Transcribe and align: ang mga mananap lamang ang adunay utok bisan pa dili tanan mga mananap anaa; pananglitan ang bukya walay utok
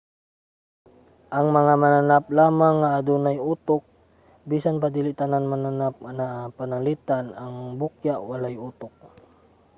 ang 1.37 1.47
mga 1.57 1.73
mananap 1.83 2.25
lamang 2.39 2.75
ang 2.83 2.93
adunay 2.97 3.37
utok 3.53 3.83
bisan 4.49 4.75
pa 4.81 4.87
dili 4.95 5.11
tanan 5.19 5.43
mga 5.45 5.51
mananap 5.65 5.95
anaa; 6.11 6.43
pananglitan 6.57 7.25
ang 7.41 7.55
bukya 7.79 8.15
walay 8.29 8.55
utok 8.69 8.93